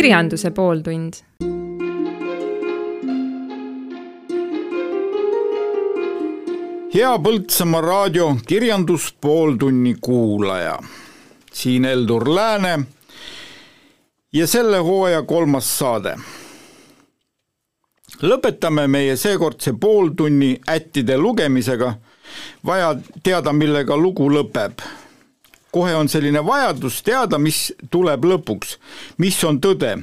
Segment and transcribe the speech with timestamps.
[0.00, 1.12] kirjanduse pooltund.
[6.94, 10.78] hea Põltsamaa raadio kirjandus pooltunni kuulaja,
[11.52, 12.78] siin Heldur Lääne
[14.32, 16.16] ja selle hooaja kolmas saade.
[18.22, 21.94] lõpetame meie seekordse pooltunni ättide lugemisega.
[22.66, 24.80] vaja teada, millega lugu lõpeb
[25.72, 28.76] kohe on selline vajadus teada, mis tuleb lõpuks,
[29.18, 29.98] mis on tõde.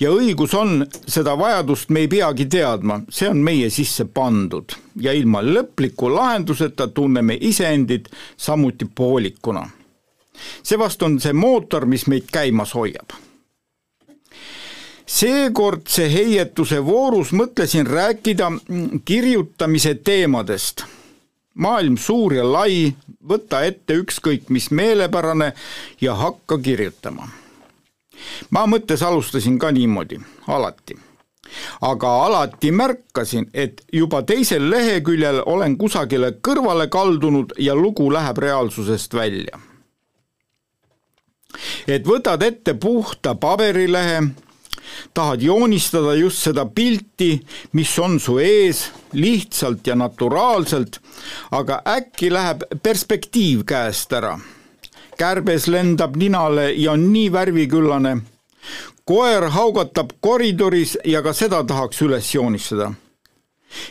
[0.00, 5.12] ja õigus on, seda vajadust me ei peagi teadma, see on meie sisse pandud ja
[5.12, 9.68] ilma lõpliku lahenduseta tunneme iseendid samuti poolikuna.
[10.62, 13.12] seevastu on see mootor, mis meid käimas hoiab
[15.12, 18.52] seekordse heietuse voorus mõtlesin rääkida
[19.04, 20.84] kirjutamise teemadest
[21.54, 22.94] maailm suur ja lai,
[23.28, 25.52] võta ette ükskõik mis meelepärane
[26.00, 27.28] ja hakka kirjutama.
[28.50, 30.96] ma mõttes alustasin ka niimoodi, alati.
[31.80, 39.14] aga alati märkasin, et juba teisel leheküljel olen kusagile kõrvale kaldunud ja lugu läheb reaalsusest
[39.14, 39.58] välja.
[41.86, 44.20] et võtad ette puhta paberilehe
[45.14, 47.40] tahad joonistada just seda pilti,
[47.72, 51.00] mis on su ees lihtsalt ja naturaalselt,
[51.50, 54.38] aga äkki läheb perspektiiv käest ära.
[55.18, 58.16] kärbes lendab ninale ja on nii värviküllane.
[59.04, 62.92] koer haugatab koridoris ja ka seda tahaks üles joonistada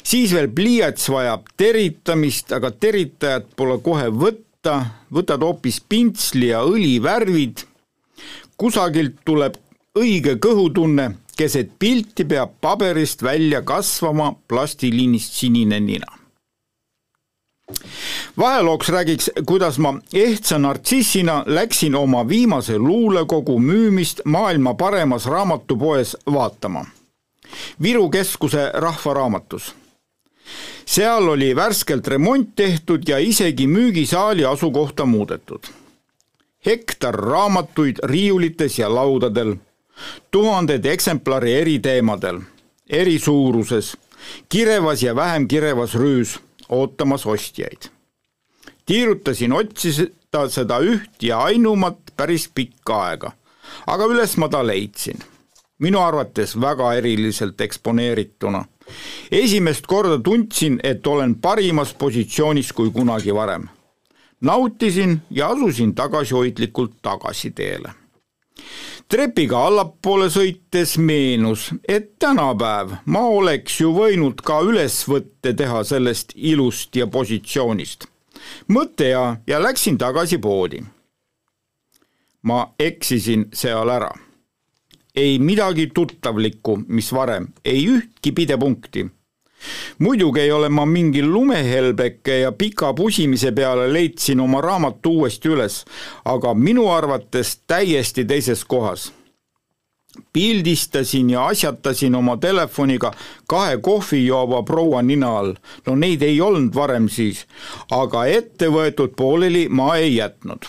[0.03, 4.78] siis veel pliiats vajab teritamist, aga teritajat pole kohe võtta,
[5.13, 7.66] võtad hoopis pintsli ja õlivärvid.
[8.58, 9.56] kusagilt tuleb
[9.97, 16.08] õige kõhutunne, keset pilti peab paberist välja kasvama plastiliinist sinine nina.
[18.38, 26.86] vahelooks räägiks, kuidas ma ehtsa nartsissina läksin oma viimase luulekogu müümist maailma paremas raamatupoes vaatama.
[27.81, 29.75] Viru keskuse Rahvaraamatus
[30.86, 35.64] seal oli värskelt remont tehtud ja isegi müügisaali asukohta muudetud.
[36.66, 39.56] hektar raamatuid riiulites ja laudadel
[40.31, 42.39] tuhanded eksemplari eri teemadel,
[42.89, 43.95] eri suuruses,
[44.50, 46.39] kirevas ja vähem kirevas rüüs,
[46.69, 47.89] ootamas ostjaid.
[48.85, 53.31] tiirutasin otsida seda üht ja ainumat päris pikka aega,
[53.88, 55.19] aga üles ma ta leidsin.
[55.79, 58.66] minu arvates väga eriliselt eksponeerituna.
[59.31, 63.69] esimest korda tundsin, et olen parimas positsioonis kui kunagi varem.
[64.41, 67.94] nautisin ja asusin tagasihoidlikult tagasi teele
[69.11, 76.95] trepiga allapoole sõites meenus, et tänapäev ma oleks ju võinud ka ülesvõtte teha sellest ilust
[76.95, 78.07] ja positsioonist.
[78.67, 80.83] mõte ja, ja läksin tagasi poodi.
[82.44, 84.11] ma eksisin seal ära.
[85.16, 89.09] ei midagi tuttavlikku, mis varem, ei ühtki pidepunkti
[89.99, 95.85] muidugi ei ole ma mingi lumehelbeke ja pika pusimise peale leidsin oma raamatu uuesti üles,
[96.25, 99.11] aga minu arvates täiesti teises kohas.
[100.33, 103.11] pildistasin ja asjatasin oma telefoniga
[103.47, 105.53] kahe kohvi joova proua nina all,
[105.85, 107.45] no neid ei olnud varem siis,
[107.91, 110.66] aga ette võetud pooleli ma ei jätnud.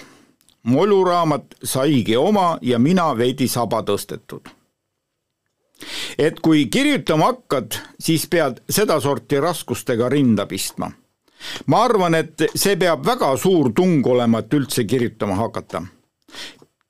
[0.63, 4.62] moluraamat saigi oma ja mina veidi saba tõstetud
[6.19, 10.91] et kui kirjutama hakkad, siis pead sedasorti raskustega rinda pistma.
[11.67, 15.83] ma arvan, et see peab väga suur tung olema, et üldse kirjutama hakata.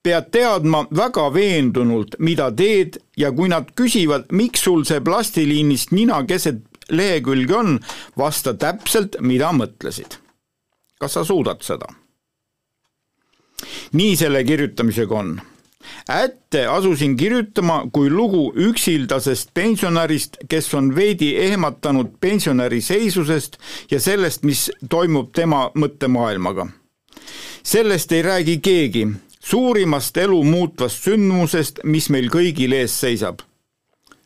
[0.03, 6.25] pead teadma väga veendunult, mida teed ja kui nad küsivad, miks sul see plastiliinist nina
[6.27, 7.81] keset lehekülge on,
[8.19, 10.19] vasta täpselt, mida mõtlesid.
[11.01, 11.87] kas sa suudad seda?
[13.93, 15.37] nii selle kirjutamisega on
[16.09, 23.59] ätte asusin kirjutama kui lugu üksildasest pensionärist, kes on veidi ehmatanud pensionäri seisusest
[23.91, 26.67] ja sellest, mis toimub tema mõttemaailmaga.
[27.63, 29.09] sellest ei räägi keegi,
[29.41, 33.41] suurimast elu muutvast sündmusest, mis meil kõigil ees seisab.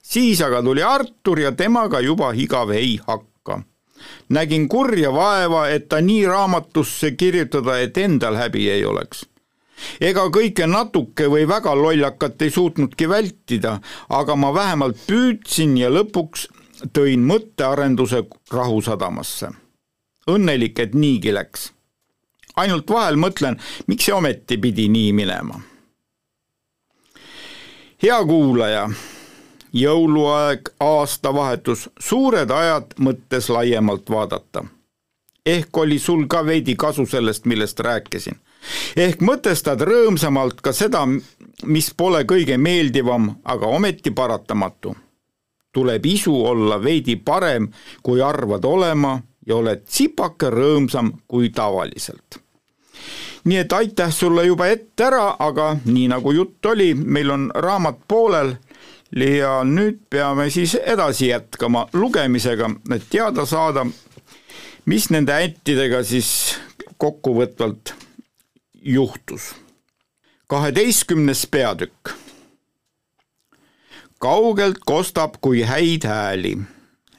[0.02, 3.62] siis aga tuli Artur ja temaga juba igav ei hakka
[4.28, 9.26] nägin kurja vaeva, et ta nii raamatusse kirjutada, et endal häbi ei oleks
[10.00, 13.78] ega kõike natuke või väga lollakat ei suutnudki vältida,
[14.08, 16.48] aga ma vähemalt püüdsin ja lõpuks
[16.92, 19.50] tõin mõttearenduse Rahusadamasse.
[20.28, 21.72] õnnelik, et niigi läks.
[22.56, 25.60] ainult vahel mõtlen, miks see ometi pidi nii minema.
[28.02, 28.90] hea kuulaja,
[29.72, 34.64] jõuluaeg, aastavahetus, suured ajad mõttes laiemalt vaadata.
[35.46, 38.45] ehk oli sul ka veidi kasu sellest, millest rääkisin
[38.96, 41.04] ehk mõtestad rõõmsamalt ka seda,
[41.64, 44.96] mis pole kõige meeldivam, aga ometi paratamatu.
[45.76, 47.68] tuleb isu olla veidi parem,
[48.02, 52.40] kui arvad olema ja oled tsipake rõõmsam kui tavaliselt.
[53.44, 57.98] nii et aitäh sulle juba ette ära, aga nii nagu jutt oli, meil on raamat
[58.08, 58.56] poolel
[59.12, 63.86] ja nüüd peame siis edasi jätkama lugemisega, et teada saada,
[64.86, 66.56] mis nende ättidega siis
[66.96, 67.94] kokkuvõtvalt
[68.86, 69.54] juhtus.
[70.46, 72.10] kaheteistkümnes peatükk.
[74.18, 76.58] kaugelt kostab kui häid hääli.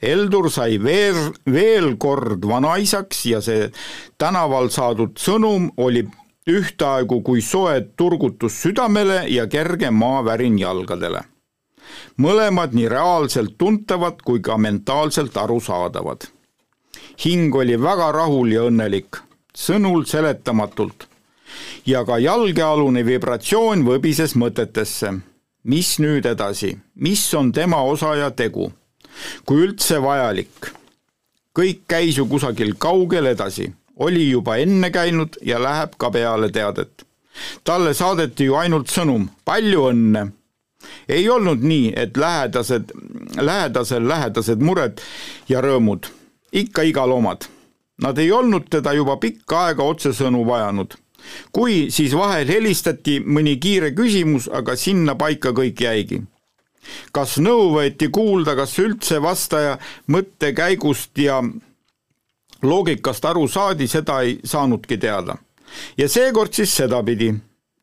[0.02, 3.72] Heldur sai veel, veel kord vanaisaks ja see
[4.18, 6.06] tänaval saadud sõnum oli
[6.48, 11.22] ühtaegu kui soe turgutus südamele ja kerge maavärin jalgadele.
[12.18, 16.28] mõlemad nii reaalselt tuntavad kui ka mentaalselt arusaadavad.
[17.26, 19.20] hing oli väga rahul ja õnnelik,
[19.58, 21.17] sõnul seletamatult
[21.86, 25.14] ja ka jalgealune vibratsioon võbises mõtetesse.
[25.64, 28.72] mis nüüd edasi, mis on tema osa ja tegu?
[29.46, 30.72] kui üldse vajalik.
[31.60, 37.06] kõik käis ju kusagil kaugel edasi, oli juba enne käinud ja läheb ka peale teadet.
[37.64, 40.32] talle saadeti ju ainult sõnum, palju õnne.
[41.10, 42.92] ei olnud nii, et lähedased,
[43.42, 45.02] lähedasel lähedased mured
[45.50, 46.08] ja rõõmud,
[46.52, 47.48] ikka igal omad.
[48.02, 50.94] Nad ei olnud teda juba pikka aega otsesõnu vajanud
[51.52, 56.22] kui siis vahel helistati mõni kiire küsimus, aga sinnapaika kõik jäigi.
[57.12, 59.78] kas nõu võeti kuulda, kas üldse vastaja
[60.08, 61.42] mõttekäigust ja
[62.64, 65.36] loogikast aru saadi, seda ei saanudki teada.
[65.98, 67.34] ja seekord siis sedapidi.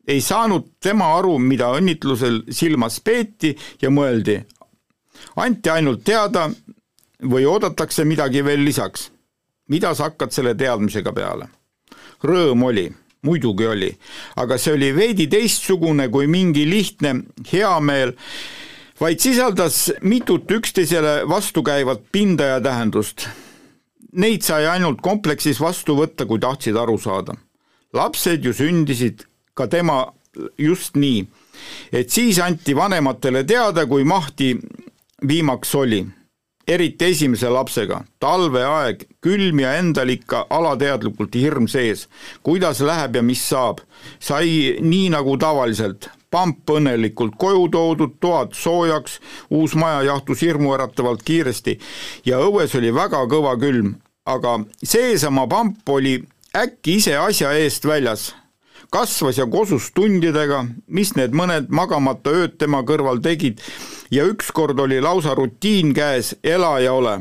[0.07, 4.41] ei saanud tema aru, mida õnnitlusel silmas peeti ja mõeldi.
[5.35, 6.49] anti ainult teada
[7.23, 9.11] või oodatakse midagi veel lisaks.
[9.69, 11.47] mida sa hakkad selle teadmisega peale?
[12.23, 13.91] rõõm oli muidugi oli,
[14.39, 17.15] aga see oli veidi teistsugune kui mingi lihtne
[17.51, 18.15] heameel,
[19.01, 23.27] vaid sisaldas mitut üksteisele vastukäivat pinda ja tähendust.
[24.15, 27.35] Neid sai ainult kompleksis vastu võtta, kui tahtsid aru saada.
[27.95, 29.23] lapsed ju sündisid
[29.53, 30.11] ka tema
[30.57, 31.25] just nii,
[31.91, 34.57] et siis anti vanematele teada, kui mahti
[35.27, 36.01] viimaks oli
[36.67, 42.07] eriti esimese lapsega, talveaeg, külm ja endal ikka alateadlikult hirm sees.
[42.43, 43.79] kuidas läheb ja mis saab?
[44.19, 49.19] sai nii nagu tavaliselt, pamp õnnelikult koju toodud, toad soojaks,
[49.49, 51.79] uus maja jahtus hirmuäratavalt kiiresti.
[52.25, 53.95] Ja õues oli väga kõva külm,
[54.25, 56.19] aga seesama pamp oli
[56.55, 58.33] äkki ise asja eest väljas
[58.91, 63.61] kasvas ja kosus tundidega, mis need mõned magamata ööd tema kõrval tegid
[64.11, 67.19] ja ükskord oli lausa rutiin käes, ela ja ole.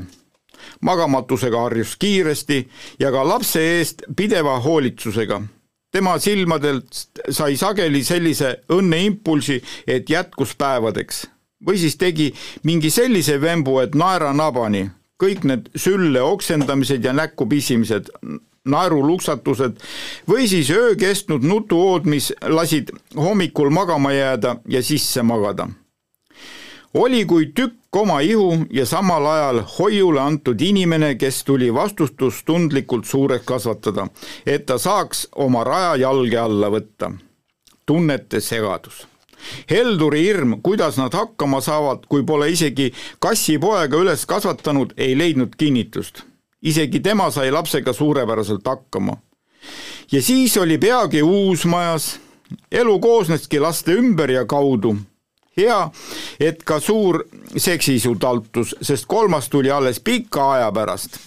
[0.81, 2.69] magamatusega harjus kiiresti
[2.99, 5.43] ja ka lapse eest pideva hoolitsusega.
[5.93, 6.87] tema silmadelt
[7.31, 11.27] sai sageli sellise õnneimpulsi, et jätkus päevadeks.
[11.67, 14.91] või siis tegi mingi sellise vembu, et naera nabani
[15.23, 18.11] kõik need sülle oksendamised ja näkku pissimised
[18.65, 19.81] naeruluksatused
[20.29, 25.69] või siis öö kestnud nutuood, mis lasid hommikul magama jääda ja sisse magada.
[26.95, 33.45] oli kui tükk oma ihu ja samal ajal hoiule antud inimene, kes tuli vastutustundlikult suureks
[33.45, 34.09] kasvatada,
[34.47, 37.13] et ta saaks oma raja jalge alla võtta.
[37.87, 39.07] tunnete segadus
[39.71, 46.25] Helduri hirm, kuidas nad hakkama saavad, kui pole isegi kassipoega üles kasvatanud, ei leidnud kinnitust
[46.65, 49.17] isegi tema sai lapsega suurepäraselt hakkama.
[50.13, 52.21] ja siis oli peagi uus majas,
[52.73, 54.97] elu koosneski laste ümber ja kaudu.
[55.57, 55.91] hea,
[56.41, 57.25] et ka suur
[57.57, 61.19] seksisu taltus, sest kolmas tuli alles pika aja pärast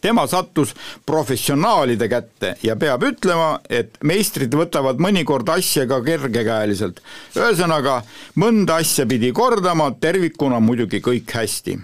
[0.00, 0.74] tema sattus
[1.06, 7.02] professionaalide kätte ja peab ütlema, et meistrid võtavad mõnikord asja ka kergekäeliselt.
[7.36, 8.02] ühesõnaga,
[8.36, 11.78] mõnda asja pidi kordama, tervikuna muidugi kõik hästi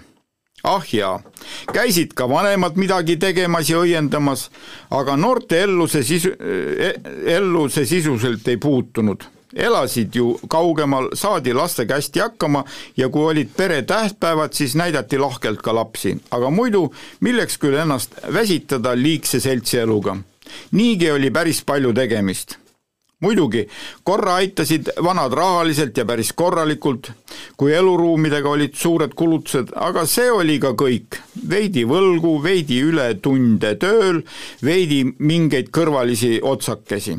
[0.63, 1.19] ah jaa,
[1.73, 4.47] käisid ka vanemad midagi tegemas ja õiendamas,
[4.89, 6.93] aga noorte ellu see sisu, e-,
[7.37, 9.23] ellu see sisuliselt ei puutunud.
[9.57, 12.63] elasid ju kaugemal, saadi lastega hästi hakkama
[12.97, 18.19] ja kui olid pere tähtpäevad, siis näidati lahkelt ka lapsi, aga muidu milleks küll ennast
[18.33, 20.17] väsitada liigse seltsieluga.
[20.71, 22.57] niigi oli päris palju tegemist
[23.19, 23.63] muidugi,
[24.03, 27.11] korra aitasid vanad rahaliselt ja päris korralikult,
[27.57, 31.21] kui eluruumidega olid suured kulutused, aga see oli ka kõik.
[31.49, 34.21] veidi võlgu, veidi ületunde tööl,
[34.63, 37.17] veidi mingeid kõrvalisi otsakesi.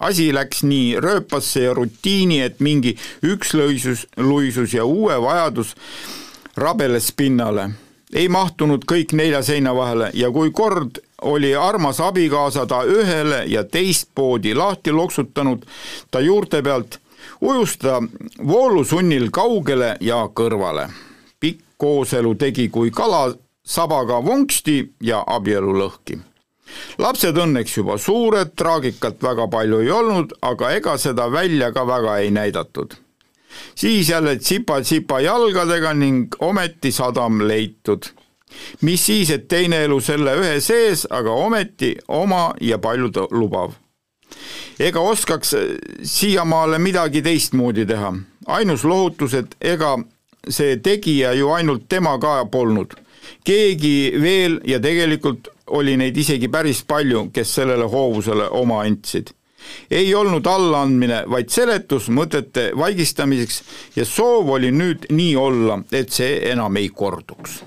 [0.00, 5.76] asi läks nii rööpasse ja rutiini, et mingi ükslõisus, luisus ja uue vajadus
[6.56, 7.70] rabeles pinnale
[8.12, 13.64] ei mahtunud kõik nelja seina vahele ja kui kord oli armas abikaasa ta ühele ja
[13.64, 15.66] teistpoodi lahti loksutanud
[16.10, 16.98] ta juurte pealt,
[17.40, 18.02] ujus ta
[18.46, 20.88] voolusunnil kaugele ja kõrvale.
[21.40, 23.34] pikk kooselu tegi kui kala
[23.64, 26.18] sabaga vonksti ja abielu lõhki.
[26.98, 32.18] lapsed õnneks juba suured, traagikat väga palju ei olnud, aga ega seda välja ka väga
[32.18, 32.94] ei näidatud
[33.74, 38.02] siis jälle tsipa-tsipa jalgadega ning ometi sadam leitud.
[38.80, 43.72] Mis siis, et teine elu selle ühe sees, aga ometi oma ja paljud lubav.
[44.78, 45.54] ega oskaks
[46.02, 48.14] siiamaale midagi teistmoodi teha,
[48.46, 49.96] ainus lohutus, et ega
[50.48, 52.94] see tegija ju ainult tema ka polnud.
[53.44, 59.30] keegi veel ja tegelikult oli neid isegi päris palju, kes sellele hoovusele oma andsid
[59.90, 63.62] ei olnud allaandmine, vaid seletus mõtete vaigistamiseks
[63.96, 67.60] ja soov oli nüüd nii olla, et see enam ei korduks.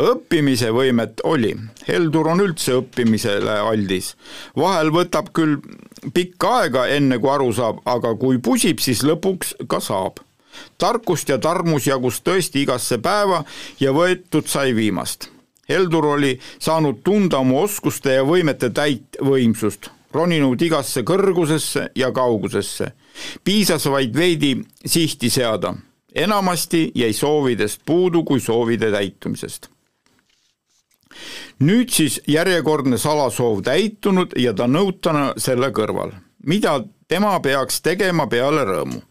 [0.00, 1.52] Õppimise võimet oli,
[1.88, 4.14] Heldur on üldse õppimisele aldis.
[4.56, 5.58] vahel võtab küll
[6.14, 10.20] pikka aega, enne kui aru saab, aga kui pusib, siis lõpuks ka saab
[10.78, 13.44] tarkust ja tarmus jagus tõesti igasse päeva
[13.80, 15.28] ja võetud sai viimast.
[15.68, 22.92] Heldur oli saanud tunda oma oskuste ja võimete täit võimsust roninud igasse kõrgusesse ja kaugusesse.
[23.44, 25.74] piisas vaid veidi sihti seada.
[26.14, 29.70] enamasti jäi soovidest puudu kui soovide täitumisest.
[31.60, 36.12] Nüüd siis järjekordne salasoov täitunud ja ta nõutana selle kõrval.
[36.46, 39.02] mida tema peaks tegema peale rõõmu?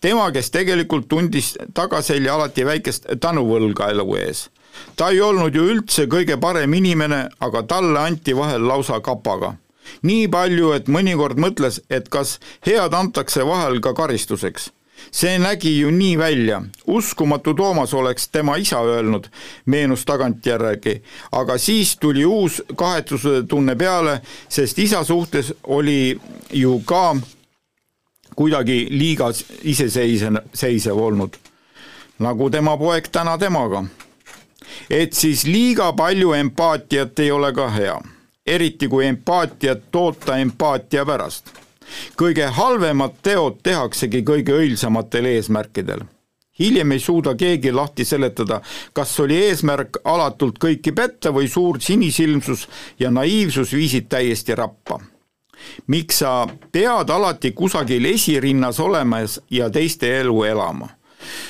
[0.00, 4.48] tema, kes tegelikult tundis tagaselja alati väikest tänuvõlga elu ees
[4.96, 9.56] ta ei olnud ju üldse kõige parem inimene, aga talle anti vahel lausa kapaga
[10.06, 14.70] nii palju, et mõnikord mõtles, et kas head antakse vahel ka karistuseks.
[15.10, 19.28] See nägi ju nii välja, uskumatu Toomas oleks tema isa öelnud,
[19.66, 26.18] meenus tagantjärgi, aga siis tuli uus kahetsuse tunne peale, sest isa suhtes oli
[26.52, 27.16] ju ka
[28.36, 29.30] kuidagi liiga
[29.62, 31.36] iseseisev, seisev olnud,
[32.18, 33.84] nagu tema poeg täna temaga.
[34.90, 38.00] et siis liiga palju empaatiat ei ole ka hea
[38.46, 41.65] eriti kui empaatiat toota empaatia pärast.
[42.18, 46.04] Kõige halvemad teod tehaksegi kõige õilsamatel eesmärkidel.
[46.58, 48.60] hiljem ei suuda keegi lahti seletada,
[48.92, 55.00] kas oli eesmärk alatult kõiki petta või suur sinisilmsus ja naiivsus viisid täiesti rappa
[55.86, 59.18] miks sa pead alati kusagil esirinnas olema
[59.50, 60.88] ja teiste elu elama?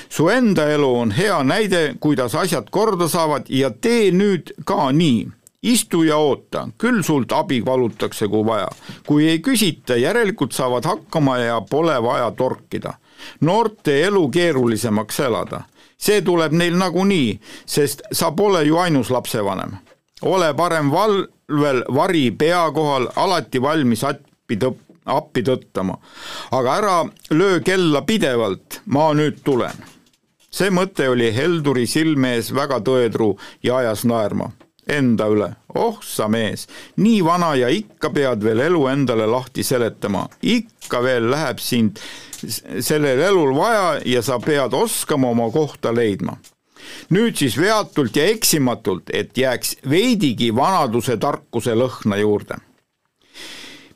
[0.09, 5.27] su enda elu on hea näide, kuidas asjad korda saavad ja tee nüüd ka nii
[5.63, 8.67] istu ja oota, küll sult abi palutakse, kui vaja.
[9.07, 12.93] kui ei küsita, järelikult saavad hakkama ja pole vaja torkida.
[13.41, 15.61] noorte elu keerulisemaks elada.
[15.97, 19.77] see tuleb neil nagunii, sest sa pole ju ainus lapsevanem.
[20.21, 25.97] ole parem valvel vari pea kohal, alati valmis appi tõpp-, appi tõttama.
[26.51, 29.83] aga ära löö kella pidevalt, ma nüüd tulen.
[30.51, 34.51] see mõte oli Helduri silme ees väga tõetruu ja ajas naerma
[34.87, 35.49] enda üle.
[35.75, 36.67] oh sa mees,
[36.97, 41.99] nii vana ja ikka pead veel elu endale lahti seletama, ikka veel läheb sind
[42.79, 46.37] sellel elul vaja ja sa pead oskama oma kohta leidma.
[47.11, 52.61] nüüd siis veatult ja eksimatult, et jääks veidigi vanaduse tarkuse lõhna juurde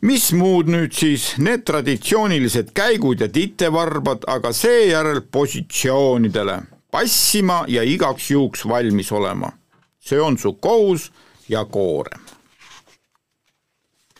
[0.01, 6.57] mis muud nüüd siis, need traditsioonilised käigud ja titevarbad, aga seejärel positsioonidele,
[6.91, 9.53] passima ja igaks juhuks valmis olema
[10.01, 11.11] see on su kohus
[11.49, 12.19] ja koorem.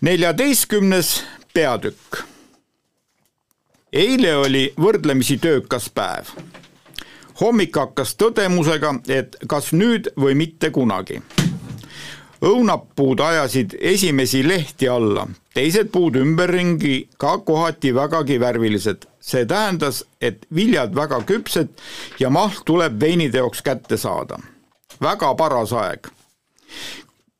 [0.01, 1.23] neljateistkümnes
[1.53, 2.23] peatükk.
[3.93, 6.25] eile oli võrdlemisi töökas päev.
[7.41, 11.21] hommik hakkas tõdemusega, et kas nüüd või mitte kunagi.
[12.41, 19.05] õunapuud ajasid esimesi lehti alla, teised puud ümberringi ka kohati vägagi värvilised.
[19.19, 21.69] see tähendas, et viljad väga küpsed
[22.19, 24.50] ja mahl tuleb veiniteoks kätte saada
[25.01, 26.07] väga paras aeg.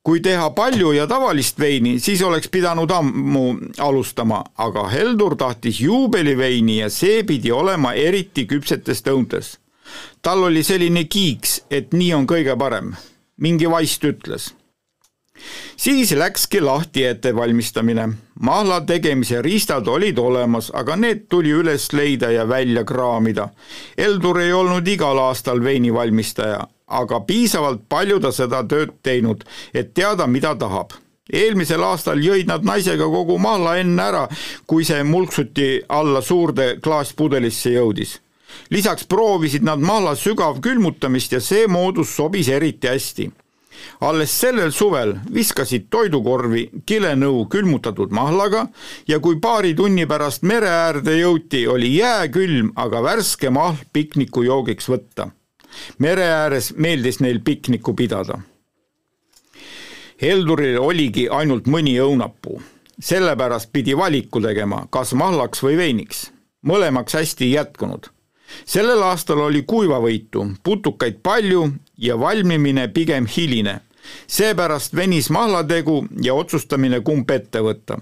[0.03, 3.43] kui teha palju ja tavalist veini, siis oleks pidanud ammu
[3.77, 9.57] alustama, aga Heldur tahtis juubeliveini ja see pidi olema eriti küpsetes tõuntes.
[10.21, 12.95] tal oli selline kiiks, et nii on kõige parem,
[13.37, 14.53] mingi vaist ütles
[15.77, 18.09] siis läkski lahti ettevalmistamine.
[18.39, 23.49] mahla tegemise riistad olid olemas, aga need tuli üles leida ja välja kraamida.
[23.97, 30.27] Eldur ei olnud igal aastal veinivalmistaja, aga piisavalt palju ta seda tööd teinud, et teada,
[30.27, 30.93] mida tahab
[31.31, 34.25] eelmisel aastal jõid nad naisega kogu mahla enne ära,
[34.67, 38.19] kui see mulksuti alla suurde klaaspudelisse jõudis.
[38.69, 43.31] lisaks proovisid nad mahla sügavkülmutamist ja see moodus sobis eriti hästi.
[44.01, 48.67] alles sellel suvel viskasid toidukorvi kilenõu külmutatud mahlaga
[49.07, 55.31] ja kui paari tunni pärast mere äärde jõuti, oli jääkülm, aga värske mahl piknikujoogiks võtta.
[55.97, 58.39] Mere ääres meeldis neil piknikku pidada.
[60.21, 62.61] Helduril oligi ainult mõni õunapuu,
[63.01, 66.31] sellepärast pidi valiku tegema, kas mahlaks või veiniks.
[66.61, 68.11] mõlemaks hästi ei jätkunud
[68.65, 73.79] sellel aastal oli kuivavõitu, putukaid palju ja valmimine pigem hiline.
[74.27, 77.99] seepärast venis mahlategu ja otsustamine, kumb ette võtta.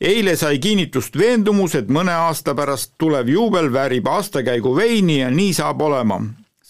[0.00, 5.52] eile sai kinnitust veendumus, et mõne aasta pärast tulev juubel väärib aastakäigu veini ja nii
[5.54, 6.20] saab olema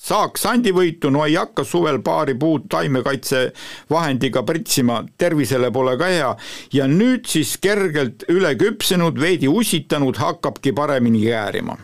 [0.04, 6.36] saaks sandivõitu, no ei hakka suvel paari puud taimekaitsevahendiga pritsima, tervisele pole ka hea.
[6.72, 11.78] ja nüüd siis kergelt üle küpsenud, veidi ussitanud, hakkabki paremini käärima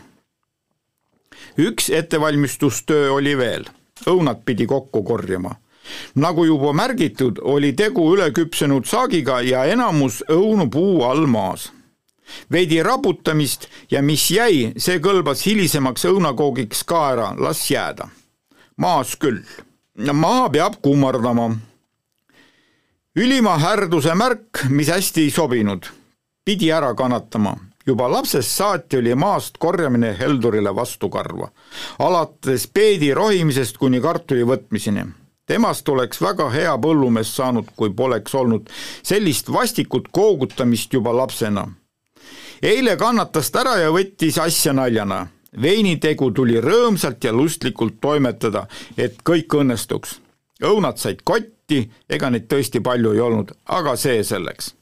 [1.57, 3.65] üks ettevalmistustöö oli veel,
[4.07, 5.55] õunad pidi kokku korjama.
[6.15, 11.71] nagu juba märgitud, oli tegu üleküpsenud saagiga ja enamus õunu puu all maas.
[12.51, 18.09] Veidi raputamist ja mis jäi, see kõlbas hilisemaks õunakoogiks ka ära, las jääda.
[18.77, 19.43] maas küll.
[20.13, 21.55] maa peab kummardama.
[23.15, 25.85] ülima härduse märk, mis hästi ei sobinud,
[26.45, 31.49] pidi ära kannatama juba lapsest saati oli maast korjamine Heldurile vastukarva,
[31.99, 35.05] alates peedi rohimisest kuni kartuli võtmiseni.
[35.45, 38.69] temast oleks väga hea põllumees saanud, kui poleks olnud
[39.03, 41.67] sellist vastikut koogutamist juba lapsena.
[42.61, 45.27] Eile kannatas ta ära ja võttis asja naljana.
[45.61, 50.19] veinitegu tuli rõõmsalt ja lustlikult toimetada, et kõik õnnestuks.
[50.63, 54.75] õunad said kotti, ega neid tõesti palju ei olnud, aga see selleks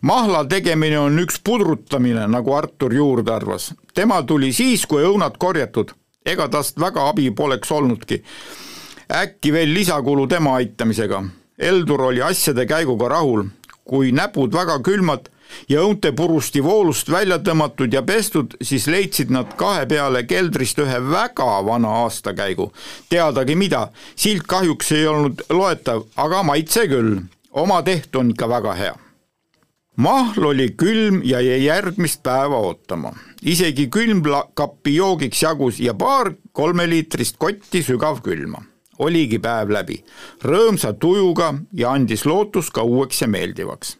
[0.00, 3.74] mahla tegemine on üks pudrutamine, nagu Artur juurde arvas.
[3.94, 5.92] tema tuli siis, kui õunad korjatud,
[6.26, 8.22] ega tast väga abi poleks olnudki.
[9.10, 11.24] äkki veel lisakulu tema aitamisega.
[11.58, 13.44] Eldur oli asjade käiguga rahul,
[13.84, 15.28] kui näpud väga külmad
[15.68, 21.50] ja õuntepurusti voolust välja tõmmatud ja pestud, siis leidsid nad kahe peale keldrist ühe väga
[21.66, 22.72] vana aastakäigu.
[23.08, 27.20] teadagi mida, silt kahjuks ei olnud loetav, aga maitse küll.
[27.50, 28.96] oma tehtu on ikka väga hea
[30.00, 33.12] mahl oli külm ja jäi järgmist päeva ootama.
[33.42, 38.62] isegi külmkappi joogiks jagus ja paar kolmeliitrist kotti sügavkülma.
[38.98, 40.04] oligi päev läbi,
[40.44, 43.99] rõõmsa tujuga ja andis lootust ka uueks ja meeldivaks.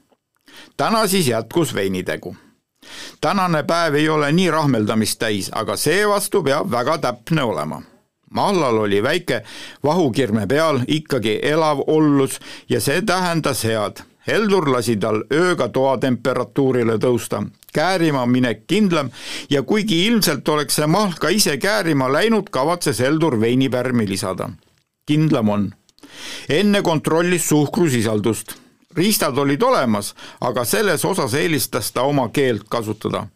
[0.76, 2.36] Täna siis jätkus veinitegu.
[3.20, 7.82] tänane päev ei ole nii rahmeldamist täis, aga seevastu peab väga täpne olema
[8.30, 9.42] mahlal oli väike
[9.84, 16.98] vahukirme peal ikkagi elav ollus ja see tähendas head Heldur lasi tal ööga toa temperatuurile
[17.00, 17.40] tõusta,
[17.72, 19.08] käärima minek kindlam
[19.50, 24.50] ja kuigi ilmselt oleks see mahl ka ise käärima läinud, kavatses Heldur veinipärmi lisada.
[25.06, 25.70] kindlam on.
[26.48, 28.59] enne kontrollis suhkrusisaldust.
[28.96, 33.26] Riistad olid olemas, aga selles osas eelistas ta oma keelt kasutada.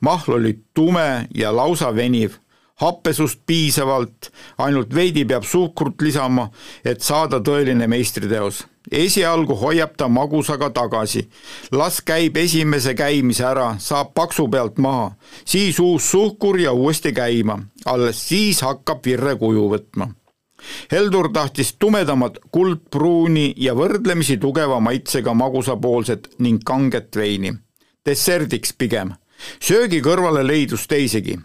[0.00, 2.38] mahl oli tume ja lausa veniv
[2.82, 6.48] happesust piisavalt, ainult veidi peab suhkrut lisama,
[6.84, 8.66] et saada tõeline meistriteos.
[8.90, 11.28] esialgu hoiab ta magusaga tagasi,
[11.72, 15.12] las käib esimese käimise ära, saab paksu pealt maha,
[15.44, 20.10] siis uus suhkur ja uuesti käima, alles siis hakkab virre kuju võtma.
[20.92, 27.54] Heldur tahtis tumedamat kuldpruuni ja võrdlemisi tugeva maitsega magusapoolset ning kanget veini.
[28.06, 29.12] desserdiks pigem
[29.62, 31.38] söögi kõrvale leidus teisigi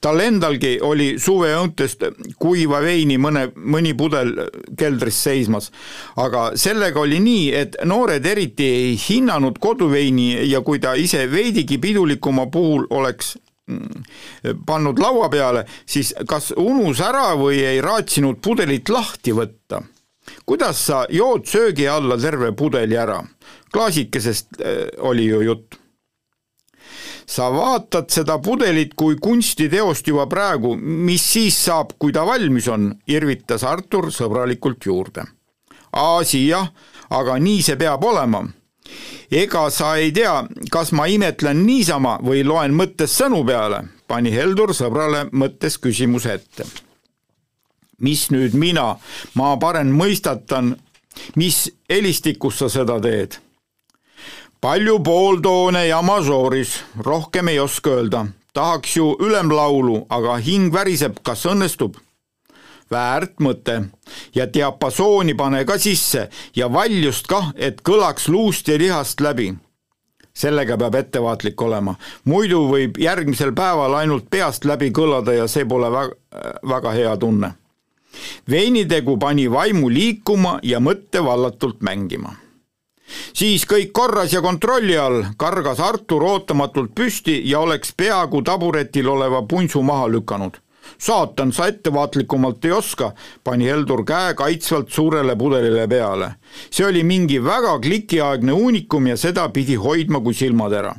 [0.00, 2.04] tal endalgi oli suveõuntest
[2.40, 4.34] kuiva veini mõne, mõni pudel
[4.78, 5.70] keldris seismas.
[6.16, 11.78] aga sellega oli nii, et noored eriti ei hinnanud koduveini ja kui ta ise veidigi
[11.78, 13.36] pidulikuma puhul oleks
[14.66, 19.82] pannud laua peale, siis kas unus ära või ei raatsinud pudelit lahti võtta.
[20.46, 23.22] kuidas sa jood söögi alla terve pudeli ära?
[23.72, 25.80] klaasikesest äh, oli ju jutt
[27.30, 32.90] sa vaatad seda pudelit kui kunstiteost juba praegu, mis siis saab, kui ta valmis on,
[33.06, 35.24] irvitas Artur sõbralikult juurde.
[35.94, 36.70] Aasi jah,
[37.10, 38.42] aga nii see peab olema.
[39.30, 44.74] Ega sa ei tea, kas ma imetlen niisama või loen mõttes sõnu peale, pani Heldur
[44.74, 46.64] sõbrale mõttes küsimuse ette.
[48.00, 48.96] mis nüüd mina,
[49.34, 50.76] ma parem mõistatan,
[51.36, 53.36] mis helistikus sa seda teed
[54.60, 58.26] palju pooltoone ja mažooris, rohkem ei oska öelda.
[58.52, 61.94] tahaks ju ülemlaulu, aga hing väriseb, kas õnnestub?
[62.90, 63.76] Väärt mõte
[64.34, 69.54] ja diapasooni pane ka sisse ja valjust kah, et kõlaks luust ja lihast läbi.
[70.34, 75.90] sellega peab ettevaatlik olema, muidu võib järgmisel päeval ainult peast läbi kõlada ja see pole
[75.92, 76.14] väga,
[76.68, 77.52] väga hea tunne.
[78.50, 82.34] veinitegu pani vaimu liikuma ja mõtte vallatult mängima.
[83.32, 89.42] siis kõik korras ja kontrolli all, kargas Artur ootamatult püsti ja oleks peaaegu taburetil oleva
[89.42, 90.60] punsu maha lükanud.
[90.98, 93.12] Saatan, sa ettevaatlikumalt ei oska,
[93.44, 96.34] pani Heldur käe kaitsvalt suurele pudelile peale.
[96.70, 100.94] see oli mingi väga klikiaegne uunikum ja seda pidi hoidma kui silmatera.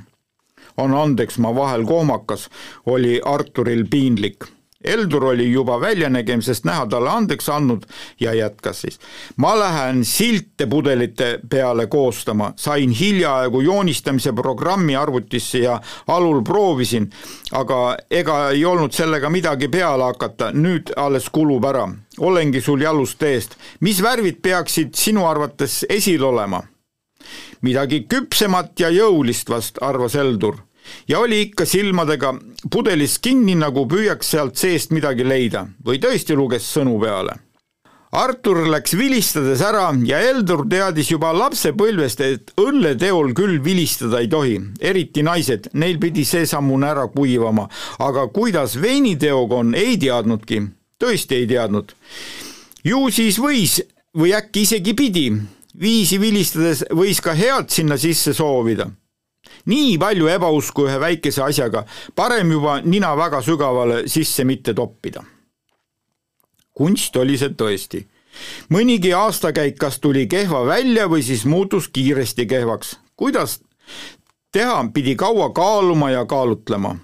[0.77, 2.49] on andeks, ma vahel kohmakas,
[2.85, 7.83] oli Arturil piinlik Eldur oli juba väljanägemisest näha talle andeks andnud
[8.19, 8.99] ja jätkas siis.
[9.37, 17.09] ma lähen silte pudelite peale koostama, sain hiljaaegu joonistamise programmi arvutisse ja alul proovisin,
[17.51, 21.87] aga ega ei olnud sellega midagi peale hakata, nüüd alles kulub ära.
[22.19, 23.55] olengi sul jalust eest.
[23.79, 26.63] mis värvid peaksid sinu arvates esil olema?
[27.61, 30.57] midagi küpsemat ja jõulist vast, arvas Eldur
[31.07, 32.33] ja oli ikka silmadega
[32.71, 35.65] pudelis kinni, nagu püüaks sealt seest midagi leida.
[35.85, 37.37] Või tõesti luges sõnu peale.
[38.11, 44.57] Artur läks vilistades ära ja Eldur teadis juba lapsepõlvest, et õlleteol küll vilistada ei tohi,
[44.83, 47.69] eriti naised, neil pidi seesamune ära kuivama,
[48.03, 50.59] aga kuidas veiniteoga on, ei teadnudki,
[50.99, 51.95] tõesti ei teadnud.
[52.83, 53.79] ju siis võis
[54.17, 55.29] või äkki isegi pidi,
[55.79, 58.91] viisi vilistades võis ka head sinna sisse soovida
[59.65, 65.23] nii palju ebausku ühe väikese asjaga, parem juba nina väga sügavale sisse mitte toppida.
[66.73, 68.05] kunst oli see tõesti.
[68.69, 72.99] mõnigi aastakäik kas tuli kehva välja või siis muutus kiiresti kehvaks.
[73.15, 73.59] kuidas
[74.51, 76.95] teha, pidi kaua kaaluma ja kaalutlema.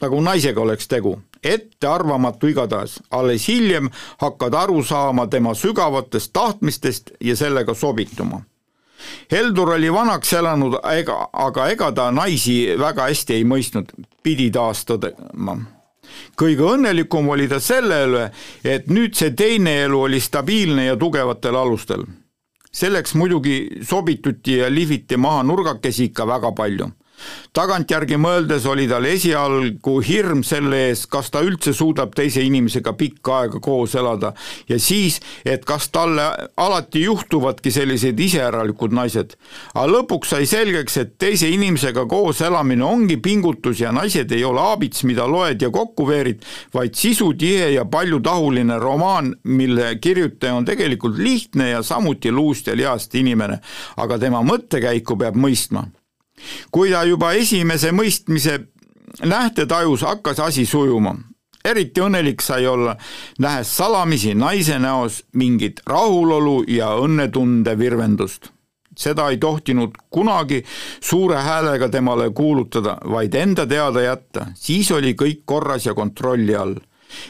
[0.00, 7.36] nagu naisega oleks tegu ettearvamatu igatahes, alles hiljem hakkad aru saama tema sügavatest tahtmistest ja
[7.36, 8.42] sellega sobituma
[9.32, 14.84] Heldur oli vanaks elanud, ega, aga ega ta naisi väga hästi ei mõistnud, pidi taas
[14.88, 15.58] tõdema.
[16.36, 18.30] kõige õnnelikum oli ta selle üle,
[18.64, 22.04] et nüüd see teine elu oli stabiilne ja tugevatel alustel.
[22.72, 26.90] selleks muidugi sobituti ja lihviti maha nurgakesi ikka väga palju
[27.56, 33.40] tagantjärgi mõeldes oli tal esialgu hirm selle ees, kas ta üldse suudab teise inimesega pikka
[33.40, 34.32] aega koos elada.
[34.68, 39.36] Ja siis, et kas talle alati juhtuvadki sellised iseäralikud naised.
[39.74, 44.60] aga lõpuks sai selgeks, et teise inimesega koos elamine ongi pingutus ja naised ei ole
[44.60, 46.42] aabits, mida loed ja kokku veerid,
[46.74, 53.14] vaid sisutihe ja paljutahuline romaan, mille kirjutaja on tegelikult lihtne ja samuti luust ja lihast
[53.14, 53.60] inimene,
[53.96, 55.88] aga tema mõttekäiku peab mõistma
[56.70, 58.58] kui ta juba esimese mõistmise
[59.24, 61.16] nähte tajus, hakkas asi sujuma.
[61.64, 62.94] eriti õnnelik sai olla,
[63.38, 68.50] nähes salamisi naise näos mingit rahulolu ja õnnetunde virvendust.
[68.96, 70.64] seda ei tohtinud kunagi
[71.00, 76.74] suure häälega temale kuulutada, vaid enda teada jätta, siis oli kõik korras ja kontrolli all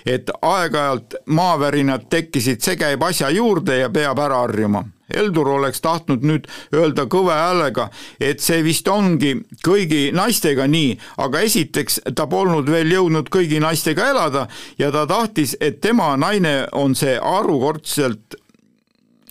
[0.06, 6.24] et aeg-ajalt maavärinad tekkisid, see käib asja juurde ja peab ära harjuma Heldur oleks tahtnud
[6.26, 7.88] nüüd öelda kõva häälega,
[8.20, 9.34] et see vist ongi
[9.66, 14.46] kõigi naistega nii, aga esiteks ta polnud veel jõudnud kõigi naistega elada
[14.78, 18.36] ja ta tahtis, et tema naine on see harukordselt,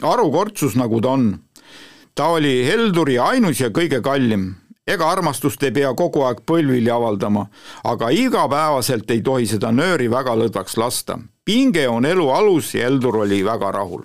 [0.02, 1.30] harukordsus, nagu ta on.
[2.16, 4.56] ta oli Helduri ainus ja kõige kallim
[4.90, 7.46] ega armastust ei pea kogu aeg põlvili avaldama,
[7.86, 11.20] aga igapäevaselt ei tohi seda nööri väga lõdvaks lasta.
[11.46, 14.04] pinge on elu alus ja Heldur oli väga rahul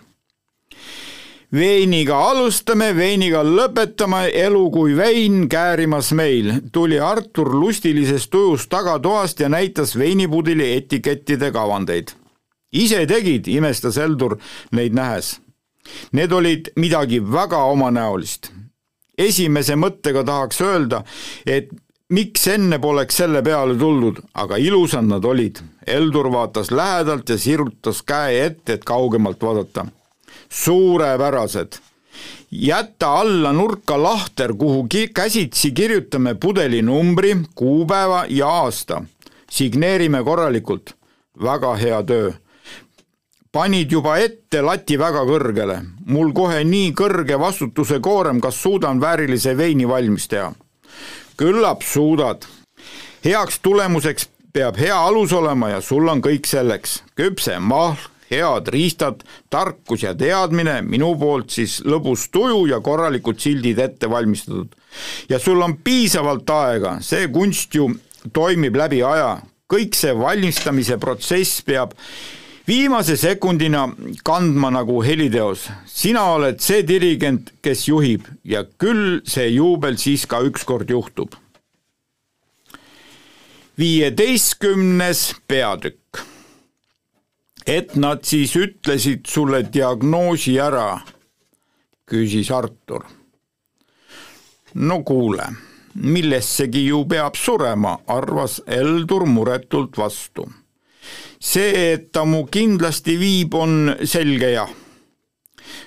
[1.54, 9.48] veiniga alustame, veiniga lõpetame, elu kui vein käärimas meil, tuli Artur lustilisest tujust tagatoast ja
[9.48, 12.10] näitas veinipudeli etikettide kavandeid.
[12.72, 14.36] ise tegid, imestas Heldur
[14.72, 15.38] neid nähes.
[16.12, 18.50] Need olid midagi väga omanäolist.
[19.18, 21.04] esimese mõttega tahaks öelda,
[21.46, 21.68] et
[22.10, 25.60] miks enne poleks selle peale tuldud, aga ilusad nad olid.
[25.86, 29.86] Heldur vaatas lähedalt ja sirutas käe ette, et kaugemalt vaadata
[30.48, 31.72] suurepärased.
[32.50, 39.02] jäta alla nurka lahter, kuhu ki käsitsi kirjutame pudeli numbri, kuupäeva ja aasta.
[39.50, 40.94] signeerime korralikult.
[41.42, 42.32] väga hea töö
[43.54, 45.78] panid juba ette lati väga kõrgele.
[46.06, 50.52] mul kohe nii kõrge vastutuse koorem, kas suudan väärilise veini valmis teha?
[51.38, 52.46] küllap suudad.
[53.24, 57.02] heaks tulemuseks peab hea alus olema ja sul on kõik selleks.
[57.14, 58.00] küpse mahl,
[58.34, 64.74] head riistad, tarkus ja teadmine, minu poolt siis lõbus tuju ja korralikud sildid ette valmistatud.
[65.28, 67.90] ja sul on piisavalt aega, see kunst ju
[68.32, 69.38] toimib läbi aja,
[69.70, 71.94] kõik see valmistamise protsess peab
[72.66, 73.88] viimase sekundina
[74.24, 75.68] kandma nagu heliteos.
[75.86, 81.34] sina oled see dirigent, kes juhib ja küll see juubel siis ka ükskord juhtub.
[83.78, 86.33] viieteistkümnes peatükk
[87.66, 91.00] et nad siis ütlesid sulle diagnoosi ära,
[92.06, 93.04] küsis Artur.
[94.74, 95.46] no kuule,
[95.94, 100.48] millessegi ju peab surema, arvas Heldur muretult vastu.
[101.40, 104.70] see, et ta mu kindlasti viib, on selge jah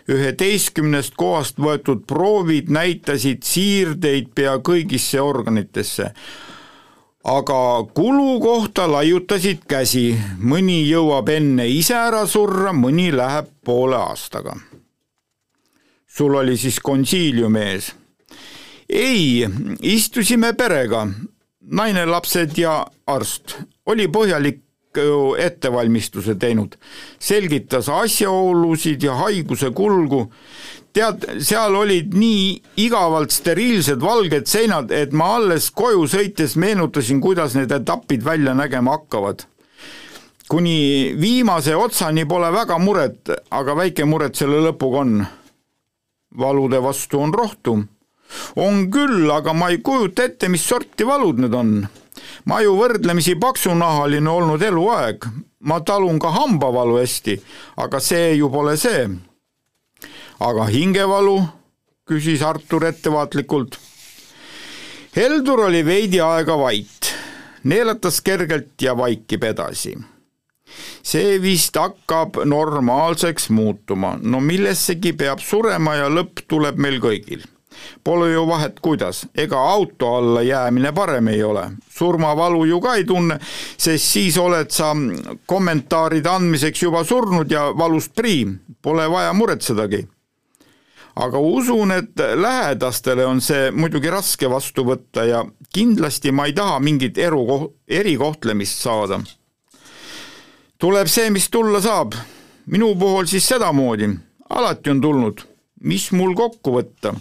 [0.08, 6.12] üheteistkümnest kohast võetud proovid näitasid siirdeid pea kõigisse organitesse.
[7.28, 14.56] Aga kulu kohta laiutasid käsi, mõni jõuab enne ise ära surra, mõni läheb poole aastaga.
[16.08, 17.92] sul oli siis konsiilium ees?
[18.90, 19.46] ei,
[19.82, 21.08] istusime perega,
[21.62, 23.58] naine, lapsed ja arst.
[23.86, 24.63] oli põhjalik
[24.96, 26.78] ju ettevalmistuse teinud,
[27.20, 30.32] selgitas asjaolusid ja haiguse kulgu,
[30.98, 32.46] tead, seal olid nii
[32.84, 38.98] igavalt steriilsed valged seinad, et ma alles koju sõites meenutasin, kuidas need etapid välja nägema
[38.98, 39.46] hakkavad.
[40.48, 45.26] kuni viimase otsani pole väga muret, aga väike muret selle lõpuga on.
[46.38, 47.84] valude vastu on rohtu.
[48.56, 51.88] on küll, aga ma ei kujuta ette, mis sorti valud need on
[52.46, 55.28] ma ju võrdlemisi paksunahaline olnud eluaeg,
[55.68, 57.38] ma talun ka hambavalu hästi,
[57.78, 59.08] aga see ju pole see.
[60.39, 61.39] Aga hingevalu,
[62.08, 63.80] küsis Artur ettevaatlikult.
[65.15, 67.13] Heldur oli veidi aega vait,
[67.63, 69.97] neelatas kergelt ja vaikib edasi
[71.08, 77.45] see vist hakkab normaalseks muutuma, no millessegi peab surema ja lõpp tuleb meil kõigil
[78.04, 81.71] Pole ju vahet, kuidas, ega auto alla jäämine parem ei ole.
[81.89, 83.39] surmavalu ju ka ei tunne,
[83.78, 84.95] sest siis oled sa
[85.45, 88.47] kommentaaride andmiseks juba surnud ja valust prii,
[88.82, 90.08] pole vaja muretsedagi.
[91.17, 96.80] Aga usun, et lähedastele on see muidugi raske vastu võtta ja kindlasti ma ei taha
[96.84, 99.19] mingit eru, erikohtlemist saada.
[100.77, 102.13] tuleb see, mis tulla saab.
[102.65, 104.10] minu puhul siis sedamoodi,
[104.49, 105.41] alati on tulnud,
[105.82, 107.15] mis mul kokku võtta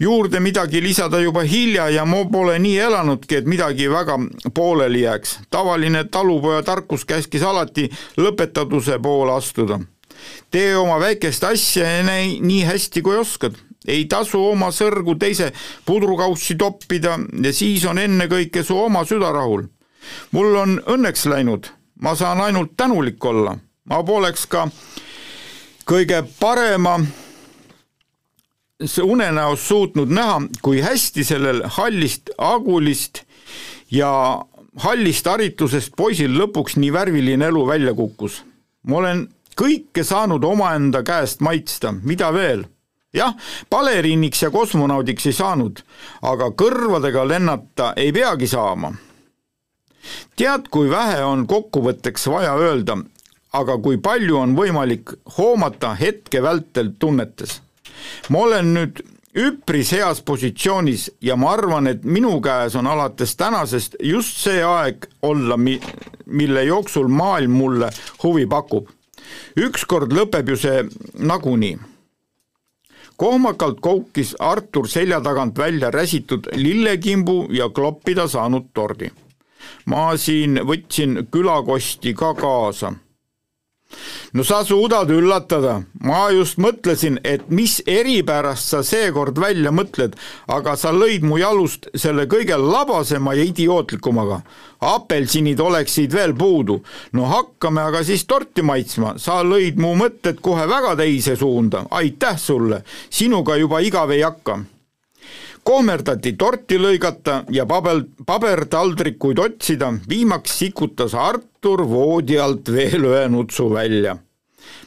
[0.00, 4.18] juurde midagi lisada juba hilja ja ma pole nii elanudki, et midagi väga
[4.54, 5.38] pooleli jääks.
[5.50, 9.80] tavaline talupoja tarkus käskis alati lõpetatuse poole astuda.
[10.50, 13.56] Tee oma väikest asja nii, hästi, kui oskad.
[13.88, 15.52] ei tasu oma sõrgu teise
[15.86, 19.64] pudrukaussi toppida ja siis on ennekõike su oma süda rahul.
[20.32, 21.66] mul on õnneks läinud,
[22.00, 23.56] ma saan ainult tänulik olla.
[23.84, 24.68] ma poleks ka
[25.86, 27.00] kõige parema
[29.02, 33.24] unenäos suutnud näha, kui hästi sellel hallist agulist
[33.90, 34.40] ja
[34.80, 38.44] hallist haritlusest poisil lõpuks nii värviline elu välja kukkus.
[38.82, 39.28] ma olen
[39.60, 42.64] kõike saanud omaenda käest maitsta, mida veel?
[43.14, 43.34] jah,
[43.70, 45.80] baleriiniks ja kosmonaudiks ei saanud,
[46.22, 48.92] aga kõrvadega lennata ei peagi saama.
[50.36, 52.96] tead, kui vähe on kokkuvõtteks vaja öelda,
[53.52, 57.60] aga kui palju on võimalik hoomata hetke vältel tunnetes
[58.28, 59.02] ma olen nüüd
[59.40, 65.06] üpris heas positsioonis ja ma arvan, et minu käes on alates tänasest just see aeg
[65.26, 65.80] olla, mi-,
[66.26, 67.90] mille jooksul maailm mulle
[68.24, 68.88] huvi pakub.
[69.56, 70.84] Ükskord lõpeb ju see
[71.18, 71.78] nagunii.
[73.16, 79.10] kohmakalt koukis Artur selja tagant välja räsitud lillekimbu ja kloppida saanud tordi.
[79.86, 82.92] ma siin võtsin külakosti ka kaasa
[84.32, 90.16] no sa suudad üllatada, ma just mõtlesin, et mis eripärast sa seekord välja mõtled,
[90.48, 94.42] aga sa lõid mu jalust selle kõige labasema ja idiootlikumaga.
[94.80, 96.82] apelsinid oleksid veel puudu.
[97.12, 102.38] no hakkame aga siis torti maitsma, sa lõid mu mõtted kohe väga teise suunda, aitäh
[102.38, 104.60] sulle, sinuga juba igav ei hakka
[105.64, 113.70] kohmerdati torti lõigata ja paber, pabertaldrikuid otsida, viimaks sikutas Artur voodi alt veel ühe nutsu
[113.72, 114.16] välja.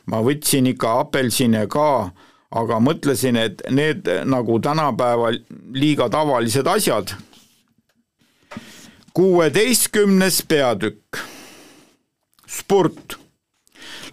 [0.06, 2.12] ma võtsin ikka apelsine ka,
[2.52, 5.40] aga mõtlesin, et need nagu tänapäeval
[5.74, 7.16] liiga tavalised asjad.
[9.14, 11.18] kuueteistkümnes peatükk.
[12.48, 13.18] spurt.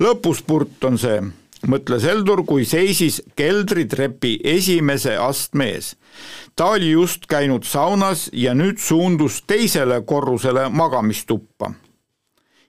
[0.00, 1.20] lõpuspurt on see
[1.68, 5.96] mõtles Heldur, kui seisis keldritrepi esimese astme ees.
[6.56, 11.72] ta oli just käinud saunas ja nüüd suundus teisele korrusele magamistuppa.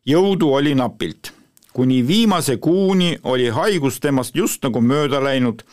[0.06, 1.34] jõudu oli napilt.
[1.74, 5.64] kuni viimase kuuni oli haigus temast just nagu mööda läinud,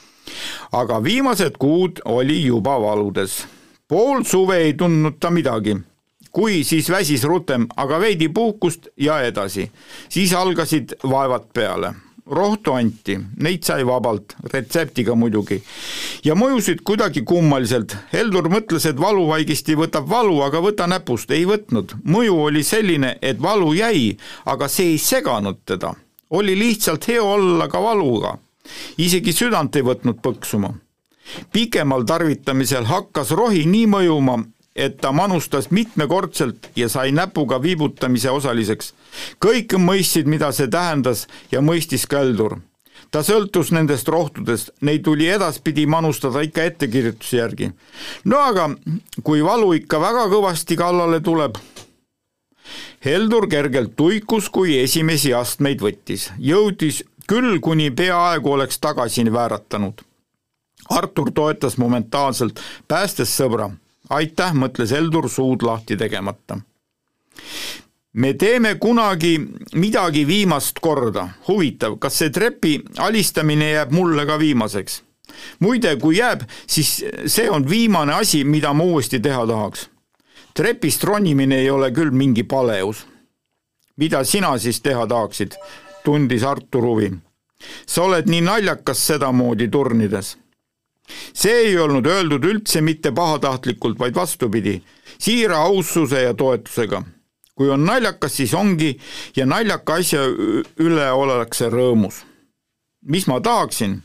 [0.72, 3.46] aga viimased kuud oli juba valudes.
[3.88, 5.76] pool suve ei tundnud ta midagi
[6.32, 9.70] kui, siis väsis rutem, aga veidi puhkust ja edasi.
[10.08, 11.94] siis algasid vaevad peale
[12.30, 15.62] rohtu anti, neid sai vabalt, retseptiga muidugi.
[16.24, 21.94] ja mõjusid kuidagi kummaliselt, Heldur mõtles, et valuvaigisti võtab valu, aga võta näpust, ei võtnud.
[22.04, 25.94] mõju oli selline, et valu jäi, aga see ei seganud teda.
[26.30, 28.38] oli lihtsalt hea olla ka valuga.
[28.98, 30.74] isegi südant ei võtnud põksuma.
[31.52, 34.38] pikemal tarvitamisel hakkas rohi nii mõjuma,
[34.78, 38.94] et ta manustas mitmekordselt ja sai näpuga viibutamise osaliseks.
[39.44, 42.60] kõik mõistsid, mida see tähendas ja mõistis ka Heldur.
[43.10, 47.72] ta sõltus nendest rohtudest, neid tuli edaspidi manustada ikka ettekirjutuse järgi.
[48.24, 48.70] no aga
[49.22, 51.58] kui valu ikka väga kõvasti kallale tuleb,
[53.04, 60.02] Heldur kergelt tuikus, kui esimesi astmeid võttis, jõudis küll, kuni peaaegu oleks tagasi vääratanud.
[60.88, 63.70] Artur toetas momentaanselt, päästes sõbra.
[64.10, 66.58] Aitäh, mõtles Heldur suud lahti tegemata.
[68.12, 69.38] me teeme kunagi
[69.74, 75.02] midagi viimast korda, huvitav, kas see trepi alistamine jääb mulle ka viimaseks?
[75.60, 79.88] muide, kui jääb, siis see on viimane asi, mida ma uuesti teha tahaks
[80.58, 83.06] trepist ronimine ei ole küll mingi paleus.
[83.96, 85.54] mida sina siis teha tahaksid,
[86.04, 87.12] tundis Artur huvi.
[87.86, 90.36] sa oled nii naljakas sedamoodi turnides.
[91.32, 94.80] See ei olnud öeldud üldse mitte pahatahtlikult, vaid vastupidi,
[95.18, 97.02] siira aussuse ja toetusega.
[97.54, 98.92] kui on naljakas, siis ongi
[99.36, 100.20] ja naljaka asja
[100.78, 102.22] üle ollakse rõõmus.
[103.02, 104.02] mis ma tahaksin?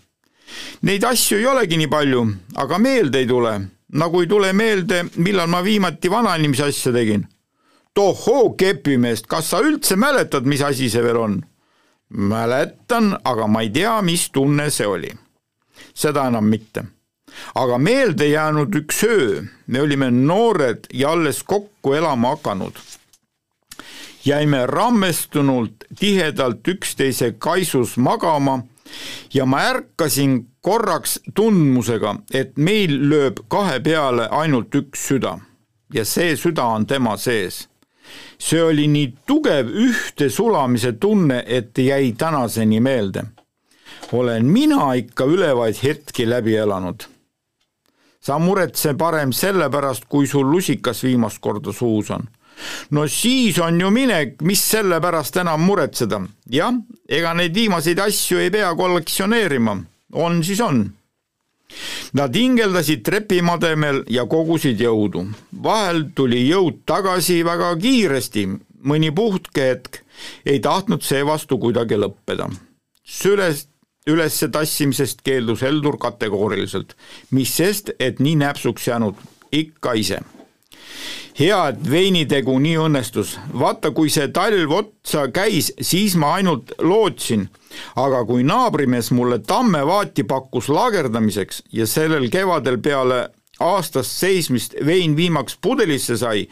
[0.82, 3.62] Neid asju ei olegi nii palju, aga meelde ei tule
[3.94, 7.28] nagu ei tule meelde, millal ma viimati vanainimese asja tegin.
[7.94, 11.42] tohoo, kepimeest, kas sa üldse mäletad, mis asi see veel on?
[12.10, 15.12] mäletan, aga ma ei tea, mis tunne see oli.
[15.94, 16.84] Seda enam mitte.
[17.56, 22.74] aga meelde jäänud üks öö, me olime noored ja alles kokku elama hakanud.
[24.26, 28.64] jäime rammestunult tihedalt üksteise kaisus magama
[29.34, 35.40] ja ma ärkasin korraks tundmusega, et meil lööb kahe peale ainult üks süda
[35.94, 37.68] ja see süda on tema sees.
[38.38, 43.24] see oli nii tugev ühtesulamise tunne, et jäi tänaseni meelde.
[44.12, 47.04] Olen mina ikka ülevaid hetki läbi elanud.
[48.20, 52.28] sa muretse parem sellepärast, kui sul lusikas viimast korda suus on
[52.92, 56.22] no siis on ju minek, mis selle pärast enam muretseda.
[56.50, 56.74] jah,
[57.10, 59.78] ega neid viimaseid asju ei pea kollektsioneerima,
[60.14, 60.86] on siis on.
[62.14, 65.26] Nad hingeldasid trepimademel ja kogusid jõudu.
[65.64, 68.48] vahel tuli jõud tagasi väga kiiresti,
[68.84, 70.04] mõni puhkehetk
[70.46, 72.50] ei tahtnud seevastu kuidagi lõppeda.
[73.04, 73.68] süles,
[74.08, 76.96] ülesse tassimisest keeldus Heldur kategooriliselt,
[77.32, 79.20] mis sest, et nii näpsuks jäänud
[79.54, 80.20] ikka ise
[81.38, 83.38] hea, et veinitegu nii õnnestus.
[83.60, 87.50] vaata, kui see talv otsa käis, siis ma ainult lootsin.
[87.96, 95.58] aga kui naabrimees mulle tammevaati pakkus laagerdamiseks ja sellel kevadel peale aastast seismist vein viimaks
[95.62, 96.48] pudelisse sai,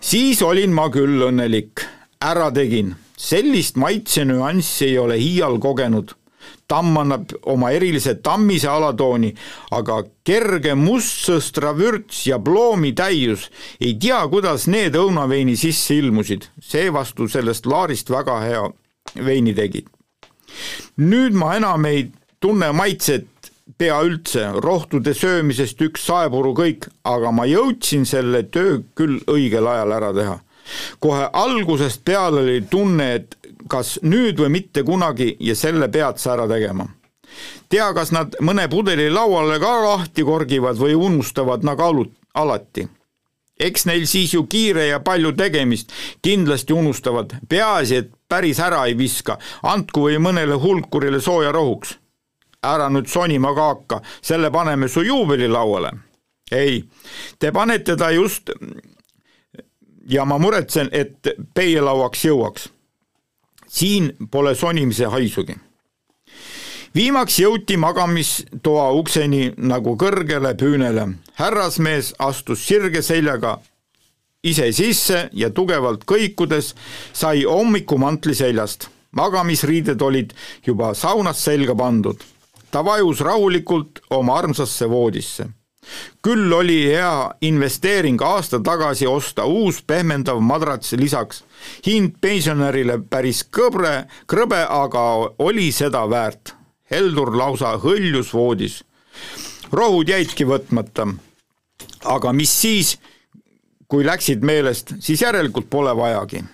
[0.00, 1.84] siis olin ma küll õnnelik.
[2.24, 6.14] ära tegin, sellist maitsenüanssi ei ole iial kogenud
[6.68, 9.32] tamm annab oma erilise tammise alatooni,
[9.76, 13.50] aga kerge mustsõstra vürts ja ploomi täius,
[13.80, 18.64] ei tea, kuidas need õunaveini sisse ilmusid, seevastu sellest laarist väga hea
[19.24, 19.88] veini tegid.
[20.96, 23.26] nüüd ma enam ei tunne maitset
[23.78, 29.96] pea üldse, rohtude söömisest üks saepuru kõik, aga ma jõudsin selle töö küll õigel ajal
[29.96, 30.36] ära teha.
[31.00, 33.36] kohe algusest peale oli tunne, et
[33.68, 36.86] kas nüüd või mitte kunagi ja selle pead sa ära tegema.
[37.68, 42.88] tea, kas nad mõne pudeli lauale ka lahti korgivad või unustavad nagu alu-, alati.
[43.60, 48.98] eks neil siis ju kiire ja palju tegemist, kindlasti unustavad, peaasi, et päris ära ei
[48.98, 51.98] viska, andku või mõnele hulkurile sooja rohuks.
[52.62, 55.90] ära nüüd sonima ka hakka, selle paneme su juubelilauale.
[56.52, 56.84] ei,
[57.38, 58.50] te panete ta just
[60.08, 62.68] ja ma muretsen, et peielauaks jõuaks
[63.74, 65.56] siin pole sonimise haisugi.
[66.94, 71.08] viimaks jõuti magamistoa ukseni nagu kõrgele püünele.
[71.34, 73.58] härrasmees astus sirge seljaga
[74.44, 76.74] ise sisse ja tugevalt kõikudes
[77.12, 78.88] sai hommikumantli seljast.
[79.10, 80.32] magamisriided olid
[80.66, 82.16] juba saunas selga pandud.
[82.70, 85.50] ta vajus rahulikult oma armsasse voodisse
[86.22, 91.44] küll oli hea investeering aasta tagasi osta uus pehmendav madrats lisaks.
[91.86, 95.02] hind pensionärile päris kõbre, krõbe, aga
[95.38, 96.54] oli seda väärt.
[96.90, 98.84] Heldur lausa hõljus voodis.
[99.72, 101.14] rohud jäidki võtmata.
[102.04, 102.98] aga mis siis,
[103.88, 106.44] kui läksid meelest, siis järelikult pole vajagi.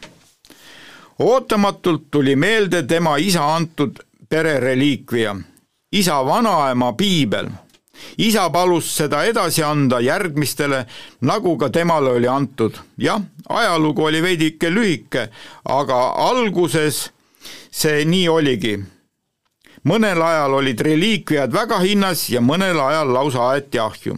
[1.18, 5.37] ootamatult tuli meelde tema isa antud perereliikvia,
[5.93, 7.49] isa vanaema piibel
[8.18, 10.86] isa palus seda edasi anda järgmistele,
[11.20, 12.72] nagu ka temale oli antud.
[12.98, 15.28] jah, ajalugu oli veidike lühike,
[15.64, 17.11] aga alguses
[17.70, 18.78] see nii oligi.
[19.84, 24.16] mõnel ajal olid reliikviad väga hinnas ja mõnel ajal lausa aeti ahju.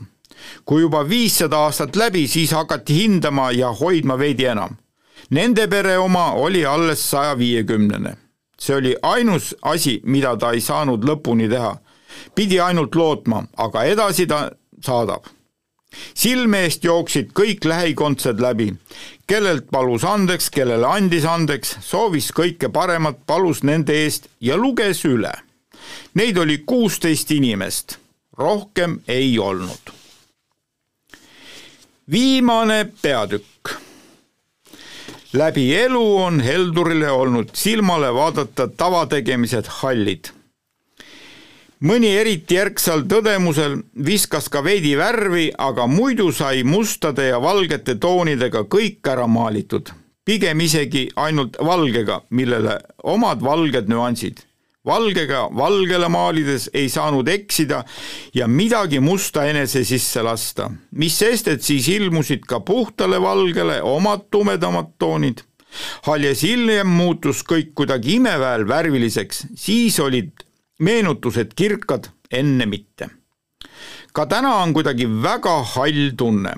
[0.64, 4.76] kui juba viissada aastat läbi, siis hakati hindama ja hoidma veidi enam.
[5.30, 8.16] Nende pere oma oli alles saja viiekümnene.
[8.58, 11.76] see oli ainus asi, mida ta ei saanud lõpuni teha.
[12.34, 14.50] Pidi ainult lootma, aga edasi ta
[14.82, 15.26] saadab
[16.14, 18.70] silme eest jooksid kõik lähikondsed läbi,
[19.28, 25.32] kellelt palus andeks, kellele andis andeks, soovis kõike paremat, palus nende eest ja luges üle.
[26.14, 27.98] Neid oli kuusteist inimest,
[28.38, 29.92] rohkem ei olnud.
[32.10, 33.68] viimane peatükk.
[35.32, 40.28] läbi elu on Heldurile olnud silmale vaadata tavategemised hallid
[41.82, 48.64] mõni eriti järgsal tõdemusel viskas ka veidi värvi, aga muidu sai mustade ja valgete toonidega
[48.70, 49.90] kõik ära maalitud,
[50.24, 54.46] pigem isegi ainult valgega, millele omad valged nüansid.
[54.84, 57.84] valgega valgele maalides ei saanud eksida
[58.34, 64.26] ja midagi musta enese sisse lasta, mis sest, et siis ilmusid ka puhtale valgele omad
[64.30, 65.42] tumedamad toonid.
[66.06, 70.32] Alles hiljem muutus kõik kuidagi imeväel värviliseks, siis olid
[70.82, 73.08] meenutused kirkad, enne mitte.
[74.12, 76.54] ka täna on kuidagi väga hall tunne.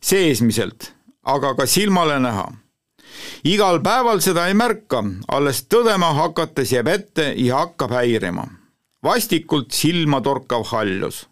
[0.00, 0.92] seesmiselt,
[1.22, 2.46] aga ka silmale näha.
[3.44, 8.46] igal päeval seda ei märka, alles tõdema hakates jääb ette ja hakkab häirima.
[9.02, 11.26] vastikult silmatorkav haljus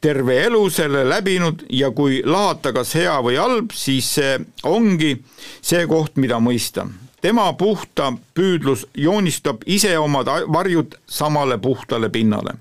[0.00, 5.18] terve elu selle läbinud ja kui lahata kas hea või halb, siis see ongi
[5.60, 6.86] see koht, mida mõista
[7.20, 12.54] tema puhta püüdlus joonistab ise omad varjud samale puhtale pinnale.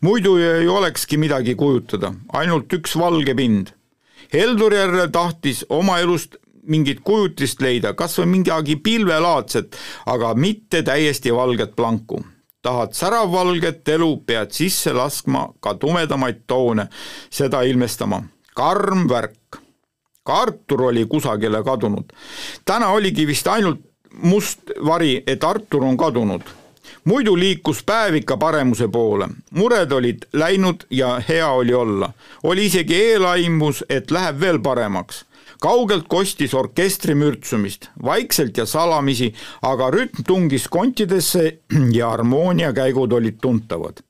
[0.00, 3.68] muidu ei olekski midagi kujutada, ainult üks valge pind.
[4.32, 6.36] Heldurjärve tahtis oma elust
[6.66, 9.76] mingit kujutist leida, kas või midagi pilvelaadset,
[10.06, 12.24] aga mitte täiesti valget planku.
[12.62, 16.88] tahad säravvalget elu, pead sisse laskma ka tumedamaid toone,
[17.30, 18.22] seda ilmestama.
[18.54, 19.62] karm värk
[20.26, 22.12] ka Artur oli kusagile kadunud.
[22.64, 23.80] täna oligi vist ainult
[24.22, 26.42] must vari, et Artur on kadunud.
[27.04, 32.12] muidu liikus päev ikka paremuse poole, mured olid läinud ja hea oli olla.
[32.42, 35.24] oli isegi eelaimus, et läheb veel paremaks
[35.60, 41.58] kaugelt kostis orkestri mürtsumist, vaikselt ja salamisi, aga rütm tungis kontidesse
[41.98, 44.05] ja harmooniakäigud olid tuntavad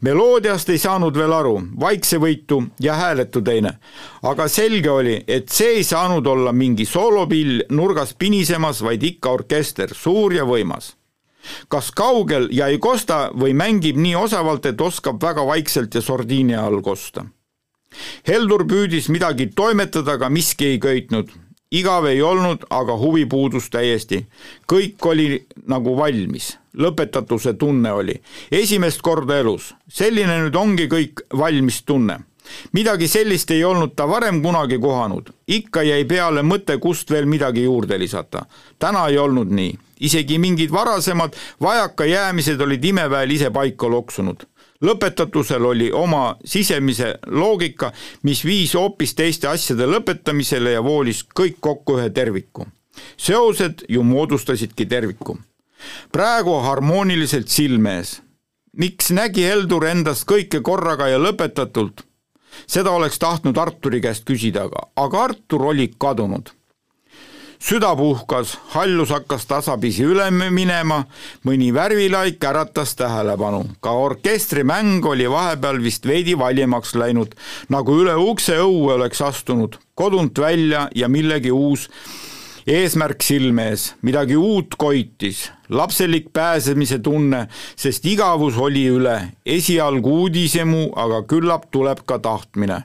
[0.00, 3.78] meloodiast ei saanud veel aru, vaiksevõitu ja hääletu teine.
[4.22, 9.94] aga selge oli, et see ei saanud olla mingi soolopill nurgas pinisemas, vaid ikka orkester,
[9.94, 10.94] suur ja võimas.
[11.68, 16.54] kas kaugel ja ei kosta või mängib nii osavalt, et oskab väga vaikselt ja sordiini
[16.56, 17.24] all kosta.
[18.26, 21.30] Heldur püüdis midagi toimetada, aga miski ei köitnud
[21.70, 24.26] igav ei olnud, aga huvi puudus täiesti.
[24.72, 28.20] kõik oli nagu valmis, lõpetatuse tunne oli.
[28.50, 32.20] esimest korda elus, selline nüüd ongi kõik valmis tunne
[32.72, 37.64] midagi sellist ei olnud ta varem kunagi kohanud, ikka jäi peale mõte, kust veel midagi
[37.64, 38.44] juurde lisata.
[38.78, 44.44] täna ei olnud nii, isegi mingid varasemad vajakajäämised olid imeväel ise paika loksunud
[44.82, 51.98] lõpetatusel oli oma sisemise loogika, mis viis hoopis teiste asjade lõpetamisele ja voolis kõik kokku
[51.98, 52.66] ühe terviku.
[53.16, 55.38] seosed ju moodustasidki terviku.
[56.12, 58.22] praegu harmooniliselt silme ees.
[58.76, 62.04] miks nägi Heldur endast kõike korraga ja lõpetatult?
[62.66, 66.50] seda oleks tahtnud Arturi käest küsida, aga, aga Artur oli kadunud
[67.64, 71.04] süda puhkas, hallus hakkas tasapisi üle minema,
[71.48, 73.64] mõni värvilaik äratas tähelepanu.
[73.80, 77.34] ka orkestrimäng oli vahepeal vist veidi valjemaks läinud,
[77.68, 81.88] nagu üle ukse õue oleks astunud, kodunt välja ja millegi uus
[82.66, 87.46] eesmärk silme ees, midagi uut koitis, lapselik pääsemise tunne,
[87.76, 92.84] sest igavus oli üle, esialgu uudishimu, aga küllap tuleb ka tahtmine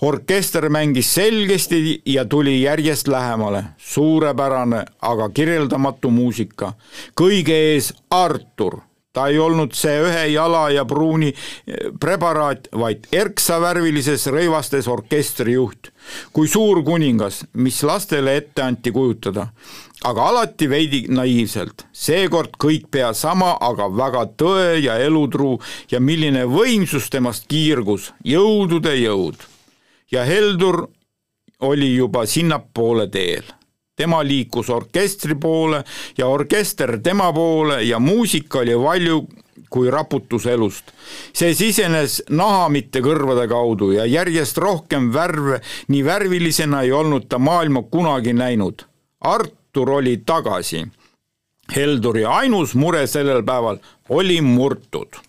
[0.00, 6.72] orkester mängis selgesti ja tuli järjest lähemale, suurepärane, aga kirjeldamatu muusika.
[7.20, 8.80] kõige ees Artur,
[9.12, 15.92] ta ei olnud see ühe jala ja pruuni eh, preparaat, vaid erksavärvilises rõivastes orkestrijuht.
[16.32, 19.48] kui suur kuningas, mis lastele ette anti kujutada
[20.04, 21.86] aga alati veidi naiivselt.
[21.92, 25.58] seekord kõik pea sama, aga väga tõe ja elutruu
[25.90, 29.48] ja milline võimsus temast kiirgus, jõudude jõud
[30.12, 30.86] ja Heldur
[31.60, 33.42] oli juba sinnapoole teel.
[33.96, 35.84] tema liikus orkestri poole
[36.18, 39.28] ja orkester tema poole ja muusika oli valju
[39.70, 40.92] kui raputus elust.
[41.32, 47.38] see sisenes naha, mitte kõrvade kaudu ja järjest rohkem värve, nii värvilisena ei olnud ta
[47.38, 48.84] maailma kunagi näinud.
[49.20, 50.86] Artur oli tagasi
[51.76, 53.78] Helduri ainus mure sellel päeval
[54.08, 55.20] oli murtud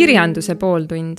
[0.00, 1.18] kirjanduse pooltund